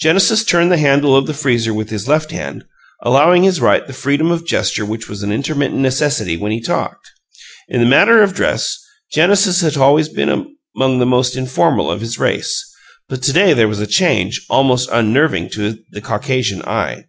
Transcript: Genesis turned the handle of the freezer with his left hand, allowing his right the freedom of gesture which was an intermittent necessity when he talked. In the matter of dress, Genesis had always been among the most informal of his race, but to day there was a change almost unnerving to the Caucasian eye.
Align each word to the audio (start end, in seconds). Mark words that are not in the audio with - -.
Genesis 0.00 0.42
turned 0.42 0.72
the 0.72 0.78
handle 0.78 1.14
of 1.14 1.26
the 1.26 1.34
freezer 1.34 1.74
with 1.74 1.90
his 1.90 2.08
left 2.08 2.30
hand, 2.30 2.64
allowing 3.02 3.42
his 3.42 3.60
right 3.60 3.86
the 3.86 3.92
freedom 3.92 4.30
of 4.30 4.46
gesture 4.46 4.86
which 4.86 5.06
was 5.06 5.22
an 5.22 5.30
intermittent 5.30 5.80
necessity 5.82 6.34
when 6.34 6.50
he 6.50 6.62
talked. 6.62 7.10
In 7.68 7.82
the 7.82 7.86
matter 7.86 8.22
of 8.22 8.32
dress, 8.32 8.78
Genesis 9.12 9.60
had 9.60 9.76
always 9.76 10.08
been 10.08 10.30
among 10.74 10.98
the 10.98 11.04
most 11.04 11.36
informal 11.36 11.90
of 11.90 12.00
his 12.00 12.18
race, 12.18 12.64
but 13.06 13.22
to 13.24 13.34
day 13.34 13.52
there 13.52 13.68
was 13.68 13.78
a 13.80 13.86
change 13.86 14.46
almost 14.48 14.88
unnerving 14.90 15.50
to 15.50 15.78
the 15.90 16.00
Caucasian 16.00 16.62
eye. 16.62 17.04